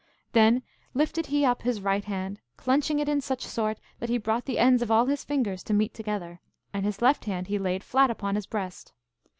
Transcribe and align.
Then 0.31 0.63
lifted 0.95 1.27
he 1.27 1.45
up 1.45 1.61
his 1.61 1.79
right 1.79 2.03
hand, 2.03 2.41
clunching 2.57 2.97
it 2.97 3.07
in 3.07 3.21
such 3.21 3.45
sort 3.45 3.77
that 3.99 4.09
he 4.09 4.17
brought 4.17 4.45
the 4.45 4.57
ends 4.57 4.81
of 4.81 4.89
all 4.89 5.05
his 5.05 5.23
fingers 5.23 5.61
to 5.65 5.75
meet 5.75 5.93
together, 5.93 6.39
and 6.73 6.83
his 6.87 7.03
left 7.03 7.25
hand 7.25 7.49
he 7.49 7.59
laid 7.59 7.83
flat 7.83 8.09
upon 8.09 8.33
his 8.33 8.47
breast. 8.47 8.93